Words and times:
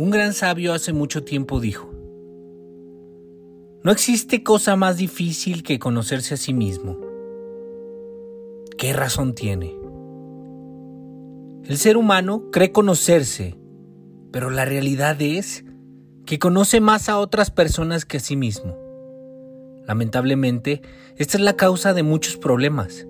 Un 0.00 0.08
gran 0.08 0.32
sabio 0.32 0.72
hace 0.72 0.94
mucho 0.94 1.24
tiempo 1.24 1.60
dijo, 1.60 1.90
no 3.84 3.92
existe 3.92 4.42
cosa 4.42 4.74
más 4.74 4.96
difícil 4.96 5.62
que 5.62 5.78
conocerse 5.78 6.32
a 6.32 6.36
sí 6.38 6.54
mismo. 6.54 6.98
¿Qué 8.78 8.94
razón 8.94 9.34
tiene? 9.34 9.76
El 11.64 11.76
ser 11.76 11.98
humano 11.98 12.50
cree 12.50 12.72
conocerse, 12.72 13.58
pero 14.32 14.48
la 14.48 14.64
realidad 14.64 15.20
es 15.20 15.66
que 16.24 16.38
conoce 16.38 16.80
más 16.80 17.10
a 17.10 17.18
otras 17.18 17.50
personas 17.50 18.06
que 18.06 18.16
a 18.16 18.20
sí 18.20 18.36
mismo. 18.36 18.78
Lamentablemente, 19.86 20.80
esta 21.18 21.36
es 21.36 21.44
la 21.44 21.56
causa 21.56 21.92
de 21.92 22.04
muchos 22.04 22.38
problemas. 22.38 23.06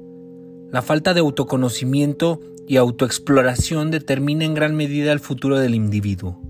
La 0.72 0.82
falta 0.82 1.14
de 1.14 1.20
autoconocimiento 1.20 2.40
y 2.66 2.78
autoexploración 2.78 3.92
determina 3.92 4.44
en 4.44 4.54
gran 4.54 4.74
medida 4.74 5.12
el 5.12 5.20
futuro 5.20 5.56
del 5.56 5.76
individuo. 5.76 6.49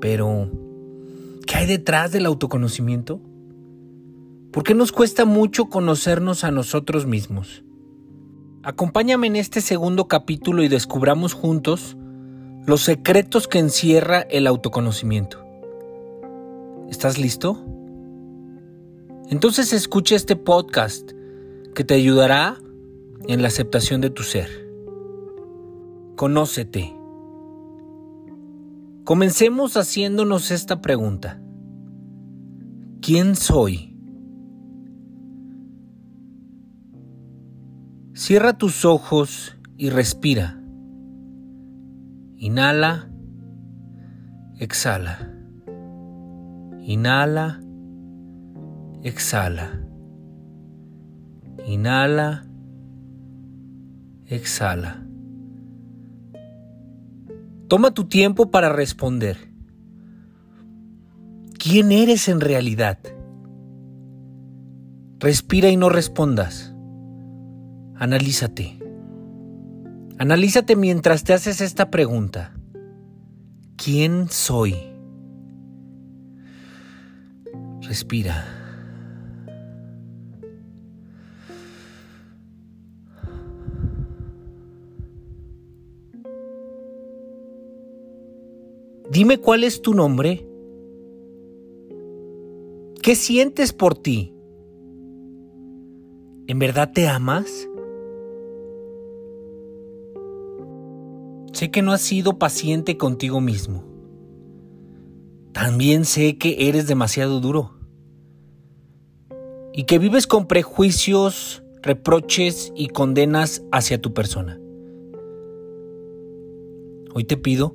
Pero, 0.00 0.50
¿qué 1.46 1.56
hay 1.56 1.66
detrás 1.66 2.12
del 2.12 2.26
autoconocimiento? 2.26 3.20
¿Por 4.50 4.64
qué 4.64 4.74
nos 4.74 4.92
cuesta 4.92 5.24
mucho 5.24 5.66
conocernos 5.66 6.42
a 6.44 6.50
nosotros 6.50 7.06
mismos? 7.06 7.62
Acompáñame 8.62 9.26
en 9.26 9.36
este 9.36 9.60
segundo 9.60 10.08
capítulo 10.08 10.62
y 10.62 10.68
descubramos 10.68 11.34
juntos 11.34 11.96
los 12.66 12.82
secretos 12.82 13.48
que 13.48 13.58
encierra 13.58 14.20
el 14.20 14.46
autoconocimiento. 14.46 15.44
¿Estás 16.90 17.18
listo? 17.18 17.64
Entonces 19.28 19.72
escucha 19.72 20.16
este 20.16 20.36
podcast 20.36 21.12
que 21.74 21.84
te 21.84 21.94
ayudará 21.94 22.58
en 23.28 23.42
la 23.42 23.48
aceptación 23.48 24.00
de 24.00 24.10
tu 24.10 24.24
ser. 24.24 24.68
Conócete. 26.16 26.99
Comencemos 29.10 29.76
haciéndonos 29.76 30.52
esta 30.52 30.80
pregunta. 30.80 31.42
¿Quién 33.02 33.34
soy? 33.34 33.98
Cierra 38.14 38.56
tus 38.56 38.84
ojos 38.84 39.58
y 39.76 39.90
respira. 39.90 40.62
Inhala. 42.36 43.10
Exhala. 44.60 45.34
Inhala. 46.80 47.60
Exhala. 49.02 49.82
Inhala. 51.66 52.46
Exhala. 54.26 55.09
Toma 57.70 57.92
tu 57.92 58.06
tiempo 58.06 58.50
para 58.50 58.68
responder. 58.68 59.48
¿Quién 61.56 61.92
eres 61.92 62.28
en 62.28 62.40
realidad? 62.40 62.98
Respira 65.20 65.68
y 65.68 65.76
no 65.76 65.88
respondas. 65.88 66.74
Analízate. 67.94 68.76
Analízate 70.18 70.74
mientras 70.74 71.22
te 71.22 71.32
haces 71.32 71.60
esta 71.60 71.92
pregunta. 71.92 72.54
¿Quién 73.76 74.28
soy? 74.30 74.74
Respira. 77.82 78.59
Dime 89.10 89.38
cuál 89.38 89.64
es 89.64 89.82
tu 89.82 89.92
nombre. 89.92 90.46
¿Qué 93.02 93.16
sientes 93.16 93.72
por 93.72 93.96
ti? 93.96 94.32
¿En 96.46 96.60
verdad 96.60 96.92
te 96.94 97.08
amas? 97.08 97.68
Sé 101.52 101.72
que 101.72 101.82
no 101.82 101.90
has 101.90 102.02
sido 102.02 102.38
paciente 102.38 102.96
contigo 102.96 103.40
mismo. 103.40 103.84
También 105.50 106.04
sé 106.04 106.38
que 106.38 106.68
eres 106.68 106.86
demasiado 106.86 107.40
duro. 107.40 107.72
Y 109.72 109.84
que 109.84 109.98
vives 109.98 110.28
con 110.28 110.46
prejuicios, 110.46 111.64
reproches 111.82 112.72
y 112.76 112.86
condenas 112.86 113.64
hacia 113.72 114.00
tu 114.00 114.14
persona. 114.14 114.60
Hoy 117.12 117.24
te 117.24 117.36
pido, 117.36 117.74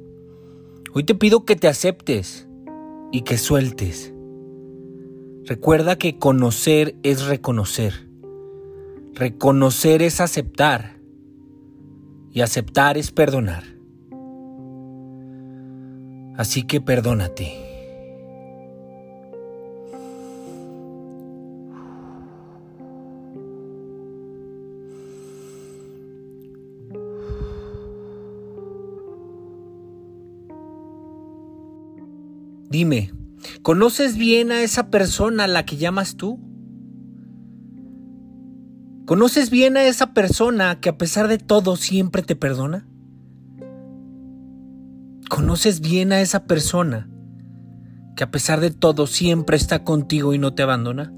hoy 0.95 1.03
te 1.03 1.13
pido 1.13 1.43
que 1.43 1.57
te 1.57 1.67
aceptes 1.67 2.47
y 3.11 3.21
que 3.21 3.37
sueltes. 3.37 4.13
Recuerda 5.43 5.97
que 5.97 6.17
conocer 6.17 6.95
es 7.03 7.25
reconocer. 7.25 8.07
Reconocer 9.13 10.01
es 10.01 10.21
aceptar. 10.21 10.95
Y 12.31 12.41
aceptar 12.41 12.97
es 12.97 13.11
perdonar. 13.11 13.63
Así 16.37 16.63
que 16.63 16.79
perdónate. 16.79 17.64
Dime, 32.75 33.13
¿conoces 33.61 34.17
bien 34.17 34.51
a 34.51 34.61
esa 34.61 34.89
persona 34.89 35.45
a 35.45 35.47
la 35.47 35.65
que 35.65 35.77
llamas 35.77 36.17
tú? 36.17 36.41
¿Conoces 39.05 39.49
bien 39.49 39.77
a 39.77 39.85
esa 39.85 40.13
persona 40.13 40.81
que 40.81 40.89
a 40.89 40.97
pesar 40.97 41.29
de 41.29 41.37
todo 41.37 41.77
siempre 41.77 42.21
te 42.21 42.35
perdona? 42.35 42.85
¿Conoces 45.29 45.79
bien 45.79 46.11
a 46.11 46.19
esa 46.19 46.47
persona 46.47 47.09
que 48.17 48.25
a 48.25 48.31
pesar 48.31 48.59
de 48.59 48.71
todo 48.71 49.07
siempre 49.07 49.55
está 49.55 49.85
contigo 49.85 50.33
y 50.33 50.37
no 50.37 50.53
te 50.53 50.63
abandona? 50.63 51.13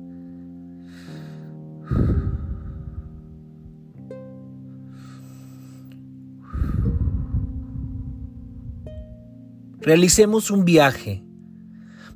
Realicemos 9.82 10.52
un 10.52 10.64
viaje. 10.64 11.27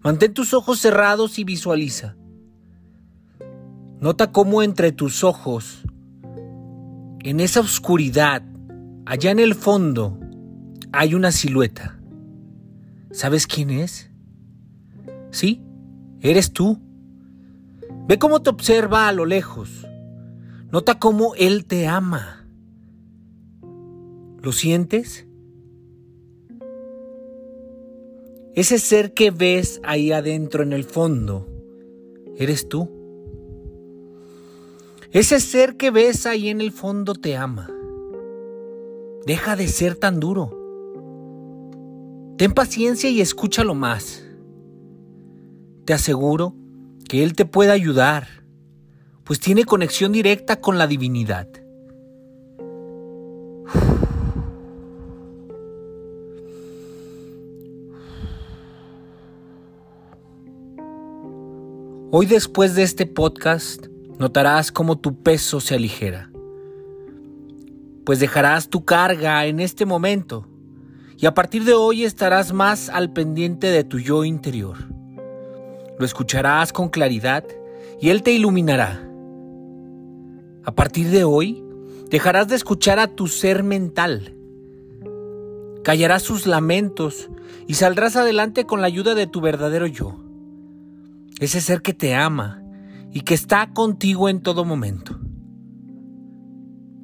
Mantén 0.03 0.33
tus 0.33 0.53
ojos 0.53 0.79
cerrados 0.79 1.37
y 1.37 1.43
visualiza. 1.43 2.15
Nota 3.99 4.31
cómo 4.31 4.63
entre 4.63 4.91
tus 4.91 5.23
ojos, 5.23 5.83
en 7.19 7.39
esa 7.39 7.59
oscuridad, 7.59 8.41
allá 9.05 9.29
en 9.29 9.39
el 9.39 9.53
fondo, 9.53 10.17
hay 10.91 11.13
una 11.13 11.31
silueta. 11.31 11.99
¿Sabes 13.11 13.45
quién 13.45 13.69
es? 13.69 14.09
Sí, 15.29 15.61
eres 16.19 16.51
tú. 16.51 16.79
Ve 18.07 18.17
cómo 18.17 18.41
te 18.41 18.49
observa 18.49 19.07
a 19.07 19.11
lo 19.11 19.25
lejos. 19.25 19.87
Nota 20.71 20.97
cómo 20.97 21.35
Él 21.35 21.65
te 21.65 21.87
ama. 21.87 22.47
¿Lo 24.41 24.51
sientes? 24.51 25.27
Ese 28.53 28.79
ser 28.79 29.13
que 29.13 29.31
ves 29.31 29.79
ahí 29.83 30.11
adentro 30.11 30.63
en 30.63 30.73
el 30.73 30.83
fondo, 30.83 31.47
eres 32.35 32.67
tú. 32.67 32.89
Ese 35.11 35.39
ser 35.39 35.77
que 35.77 35.89
ves 35.89 36.25
ahí 36.25 36.49
en 36.49 36.59
el 36.59 36.73
fondo 36.73 37.13
te 37.13 37.37
ama. 37.37 37.69
Deja 39.25 39.55
de 39.55 39.69
ser 39.69 39.95
tan 39.95 40.19
duro. 40.19 40.57
Ten 42.37 42.51
paciencia 42.51 43.09
y 43.09 43.21
escúchalo 43.21 43.73
más. 43.73 44.25
Te 45.85 45.93
aseguro 45.93 46.53
que 47.07 47.23
Él 47.23 47.35
te 47.35 47.45
puede 47.45 47.71
ayudar, 47.71 48.27
pues 49.23 49.39
tiene 49.39 49.63
conexión 49.63 50.11
directa 50.11 50.59
con 50.59 50.77
la 50.77 50.87
divinidad. 50.87 51.47
Hoy 62.11 62.25
después 62.25 62.75
de 62.75 62.83
este 62.83 63.05
podcast 63.05 63.87
notarás 64.19 64.71
cómo 64.71 64.97
tu 64.97 65.21
peso 65.23 65.59
se 65.59 65.75
aligera, 65.75 66.29
pues 68.05 68.19
dejarás 68.19 68.69
tu 68.69 68.83
carga 68.83 69.45
en 69.45 69.59
este 69.59 69.85
momento 69.85 70.47
y 71.17 71.25
a 71.25 71.33
partir 71.33 71.63
de 71.63 71.73
hoy 71.73 72.03
estarás 72.03 72.53
más 72.53 72.89
al 72.89 73.13
pendiente 73.13 73.67
de 73.67 73.83
tu 73.83 73.97
yo 73.99 74.25
interior. 74.25 74.77
Lo 75.97 76.05
escucharás 76.05 76.73
con 76.73 76.89
claridad 76.89 77.45
y 77.99 78.09
Él 78.09 78.23
te 78.23 78.31
iluminará. 78.31 79.07
A 80.63 80.71
partir 80.73 81.09
de 81.09 81.23
hoy, 81.23 81.63
dejarás 82.09 82.47
de 82.47 82.55
escuchar 82.55 82.99
a 82.99 83.07
tu 83.07 83.27
ser 83.27 83.63
mental 83.63 84.35
callarás 85.83 86.21
sus 86.21 86.47
lamentos 86.47 87.29
y 87.67 87.75
saldrás 87.75 88.15
adelante 88.15 88.65
con 88.65 88.81
la 88.81 88.87
ayuda 88.87 89.15
de 89.15 89.27
tu 89.27 89.41
verdadero 89.41 89.87
yo. 89.87 90.15
Ese 91.41 91.59
ser 91.59 91.81
que 91.81 91.95
te 91.95 92.13
ama 92.13 92.61
y 93.11 93.21
que 93.21 93.33
está 93.33 93.73
contigo 93.73 94.29
en 94.29 94.41
todo 94.41 94.63
momento. 94.63 95.19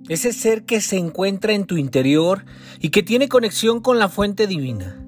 Ese 0.10 0.32
ser 0.32 0.64
que 0.64 0.80
se 0.80 0.96
encuentra 0.98 1.54
en 1.54 1.66
tu 1.66 1.76
interior 1.76 2.46
y 2.80 2.90
que 2.90 3.02
tiene 3.02 3.30
conexión 3.30 3.82
con 3.82 3.98
la 3.98 4.10
fuente 4.10 4.46
divina. 4.46 5.04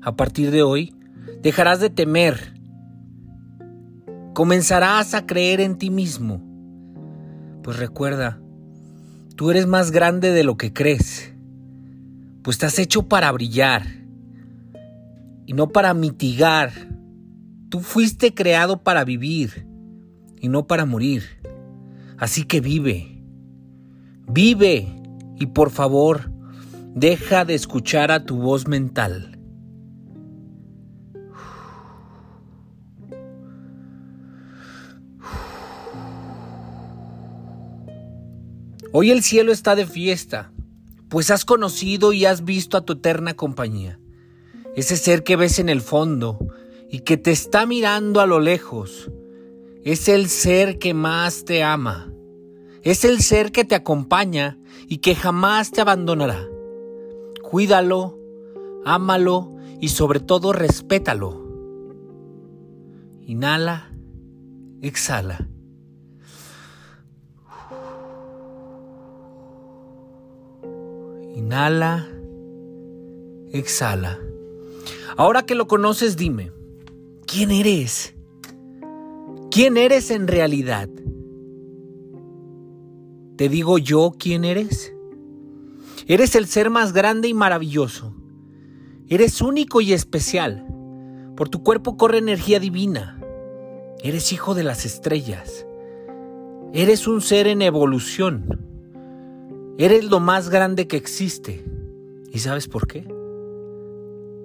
A 0.00 0.16
partir 0.16 0.50
de 0.50 0.62
hoy, 0.62 0.94
dejarás 1.42 1.78
de 1.78 1.90
temer. 1.90 2.54
Comenzarás 4.32 5.12
a 5.12 5.26
creer 5.26 5.60
en 5.60 5.76
ti 5.76 5.90
mismo. 5.90 6.42
Pues 7.62 7.78
recuerda, 7.78 8.40
tú 9.36 9.50
eres 9.50 9.66
más 9.66 9.90
grande 9.90 10.30
de 10.30 10.42
lo 10.42 10.56
que 10.56 10.72
crees. 10.72 11.34
Pues 12.40 12.54
estás 12.54 12.78
hecho 12.78 13.08
para 13.08 13.30
brillar 13.30 13.82
y 15.44 15.52
no 15.52 15.68
para 15.68 15.92
mitigar. 15.92 16.89
Tú 17.70 17.78
fuiste 17.78 18.34
creado 18.34 18.82
para 18.82 19.04
vivir 19.04 19.64
y 20.40 20.48
no 20.48 20.66
para 20.66 20.86
morir. 20.86 21.22
Así 22.18 22.42
que 22.42 22.60
vive. 22.60 23.22
Vive 24.26 24.88
y 25.38 25.46
por 25.46 25.70
favor, 25.70 26.32
deja 26.96 27.44
de 27.44 27.54
escuchar 27.54 28.10
a 28.10 28.24
tu 28.24 28.38
voz 28.38 28.66
mental. 28.66 29.38
Hoy 38.92 39.12
el 39.12 39.22
cielo 39.22 39.52
está 39.52 39.76
de 39.76 39.86
fiesta, 39.86 40.52
pues 41.08 41.30
has 41.30 41.44
conocido 41.44 42.12
y 42.12 42.24
has 42.24 42.44
visto 42.44 42.76
a 42.76 42.84
tu 42.84 42.94
eterna 42.94 43.34
compañía, 43.34 44.00
ese 44.74 44.96
ser 44.96 45.22
que 45.22 45.36
ves 45.36 45.60
en 45.60 45.68
el 45.68 45.80
fondo 45.80 46.40
y 46.90 47.00
que 47.00 47.16
te 47.16 47.30
está 47.30 47.66
mirando 47.66 48.20
a 48.20 48.26
lo 48.26 48.40
lejos, 48.40 49.10
es 49.84 50.08
el 50.08 50.28
ser 50.28 50.78
que 50.78 50.92
más 50.92 51.44
te 51.44 51.62
ama 51.62 52.10
es 52.82 53.04
el 53.04 53.20
ser 53.20 53.52
que 53.52 53.64
te 53.64 53.74
acompaña 53.74 54.58
y 54.88 54.98
que 54.98 55.14
jamás 55.14 55.70
te 55.70 55.80
abandonará. 55.80 56.48
Cuídalo, 57.42 58.18
ámalo 58.84 59.54
y 59.80 59.88
sobre 59.88 60.20
todo 60.20 60.52
respétalo. 60.52 61.46
Inhala, 63.26 63.90
exhala. 64.80 65.46
Inhala, 71.34 72.08
exhala. 73.52 74.18
Ahora 75.16 75.42
que 75.42 75.54
lo 75.54 75.66
conoces, 75.66 76.16
dime, 76.16 76.50
¿quién 77.30 77.52
eres? 77.52 78.16
¿Quién 79.52 79.76
eres 79.76 80.10
en 80.10 80.26
realidad? 80.26 80.88
¿Te 83.36 83.48
digo 83.48 83.78
yo 83.78 84.14
quién 84.18 84.44
eres? 84.44 84.92
Eres 86.08 86.34
el 86.34 86.46
ser 86.46 86.70
más 86.70 86.92
grande 86.92 87.28
y 87.28 87.34
maravilloso. 87.34 88.16
Eres 89.06 89.40
único 89.42 89.80
y 89.80 89.92
especial. 89.92 90.66
Por 91.36 91.48
tu 91.48 91.62
cuerpo 91.62 91.96
corre 91.96 92.18
energía 92.18 92.58
divina. 92.58 93.20
Eres 94.02 94.32
hijo 94.32 94.54
de 94.54 94.64
las 94.64 94.84
estrellas. 94.84 95.66
Eres 96.72 97.06
un 97.06 97.20
ser 97.20 97.46
en 97.46 97.62
evolución. 97.62 98.66
Eres 99.78 100.04
lo 100.04 100.18
más 100.18 100.50
grande 100.50 100.88
que 100.88 100.96
existe. 100.96 101.64
¿Y 102.32 102.40
sabes 102.40 102.66
por 102.66 102.88
qué? 102.88 103.06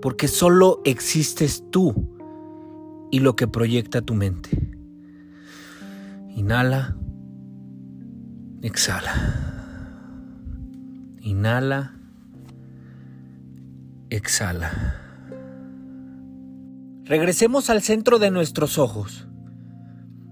Porque 0.01 0.27
solo 0.27 0.81
existes 0.85 1.63
tú 1.71 2.14
y 3.15 3.19
lo 3.19 3.37
que 3.37 3.47
proyecta 3.47 4.01
tu 4.01 4.13
mente. 4.13 4.49
Inhala. 6.35 6.97
Exhala. 8.61 9.13
Inhala. 11.21 11.95
Exhala. 14.09 14.97
Regresemos 17.05 17.69
al 17.69 17.81
centro 17.81 18.19
de 18.19 18.31
nuestros 18.31 18.77
ojos. 18.77 19.29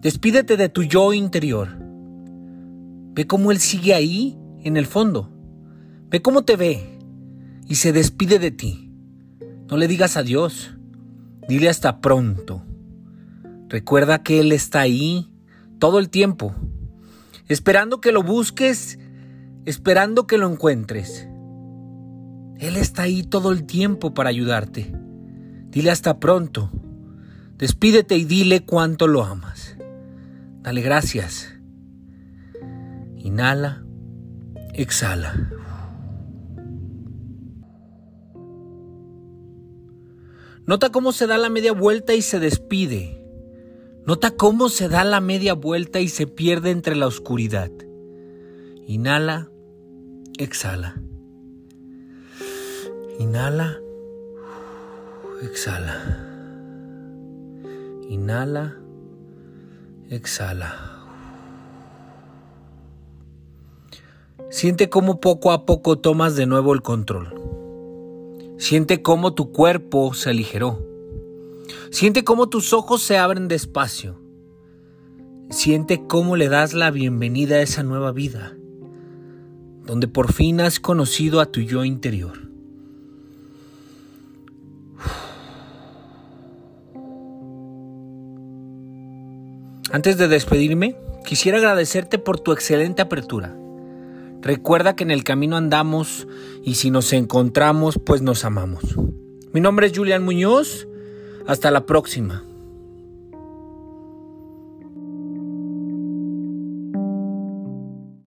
Despídete 0.01 0.57
de 0.57 0.67
tu 0.67 0.83
yo 0.83 1.13
interior. 1.13 1.69
Ve 3.13 3.25
cómo 3.27 3.53
él 3.53 3.59
sigue 3.59 3.93
ahí, 3.93 4.37
en 4.65 4.75
el 4.75 4.87
fondo. 4.87 5.31
Ve 6.09 6.21
cómo 6.21 6.43
te 6.43 6.57
ve 6.57 6.99
y 7.65 7.75
se 7.75 7.93
despide 7.93 8.39
de 8.39 8.51
ti. 8.51 8.91
No 9.69 9.77
le 9.77 9.87
digas 9.87 10.17
adiós. 10.17 10.75
Dile 11.47 11.69
hasta 11.69 12.01
pronto. 12.01 12.65
Recuerda 13.73 14.21
que 14.21 14.39
él 14.39 14.51
está 14.51 14.81
ahí 14.81 15.31
todo 15.79 15.97
el 15.97 16.11
tiempo 16.11 16.53
esperando 17.47 18.01
que 18.01 18.11
lo 18.11 18.21
busques, 18.21 18.99
esperando 19.65 20.27
que 20.27 20.37
lo 20.37 20.47
encuentres. 20.47 21.27
Él 22.59 22.77
está 22.77 23.01
ahí 23.01 23.23
todo 23.23 23.51
el 23.51 23.65
tiempo 23.65 24.13
para 24.13 24.29
ayudarte. 24.29 24.93
Dile 25.69 25.89
hasta 25.89 26.19
pronto. 26.19 26.69
Despídete 27.57 28.15
y 28.15 28.25
dile 28.25 28.63
cuánto 28.63 29.07
lo 29.07 29.23
amas. 29.23 29.75
Dale 30.61 30.81
gracias. 30.81 31.55
Inhala, 33.17 33.83
exhala. 34.75 35.49
Nota 40.67 40.91
cómo 40.91 41.11
se 41.11 41.25
da 41.25 41.39
la 41.39 41.49
media 41.49 41.73
vuelta 41.73 42.13
y 42.13 42.21
se 42.21 42.39
despide. 42.39 43.22
Nota 44.05 44.31
cómo 44.31 44.67
se 44.67 44.89
da 44.89 45.05
la 45.05 45.21
media 45.21 45.53
vuelta 45.53 46.01
y 46.01 46.09
se 46.09 46.27
pierde 46.27 46.71
entre 46.71 46.95
la 46.95 47.07
oscuridad. 47.07 47.71
Inhala, 48.85 49.49
exhala. 50.37 51.01
Inhala, 53.17 53.79
exhala. 55.41 56.19
Inhala, 58.09 58.75
exhala. 60.09 60.89
Siente 64.49 64.89
cómo 64.89 65.21
poco 65.21 65.53
a 65.53 65.65
poco 65.65 65.97
tomas 65.97 66.35
de 66.35 66.45
nuevo 66.45 66.73
el 66.73 66.81
control. 66.81 67.33
Siente 68.57 69.01
cómo 69.01 69.33
tu 69.33 69.53
cuerpo 69.53 70.13
se 70.13 70.29
aligeró. 70.29 70.92
Siente 71.91 72.23
cómo 72.23 72.49
tus 72.49 72.73
ojos 72.73 73.01
se 73.01 73.17
abren 73.17 73.47
despacio. 73.47 74.19
Siente 75.49 76.05
cómo 76.07 76.35
le 76.35 76.49
das 76.49 76.73
la 76.73 76.89
bienvenida 76.89 77.55
a 77.55 77.61
esa 77.61 77.83
nueva 77.83 78.11
vida, 78.11 78.57
donde 79.85 80.07
por 80.07 80.33
fin 80.33 80.61
has 80.61 80.79
conocido 80.79 81.41
a 81.41 81.45
tu 81.45 81.61
yo 81.61 81.85
interior. 81.85 82.49
Antes 89.91 90.17
de 90.17 90.27
despedirme, 90.27 90.95
quisiera 91.23 91.59
agradecerte 91.59 92.17
por 92.17 92.39
tu 92.39 92.51
excelente 92.51 93.03
apertura. 93.03 93.55
Recuerda 94.41 94.95
que 94.95 95.03
en 95.03 95.11
el 95.11 95.23
camino 95.23 95.55
andamos 95.55 96.27
y 96.63 96.75
si 96.75 96.89
nos 96.89 97.13
encontramos, 97.13 97.99
pues 98.03 98.23
nos 98.23 98.43
amamos. 98.43 98.83
Mi 99.53 99.61
nombre 99.61 99.85
es 99.85 99.95
Julián 99.95 100.25
Muñoz 100.25 100.87
hasta 101.45 101.71
la 101.71 101.85
próxima. 101.85 102.43